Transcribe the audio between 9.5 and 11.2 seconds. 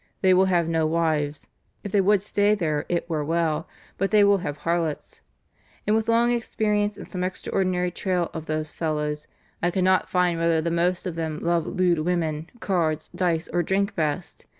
I cannot find whether the most of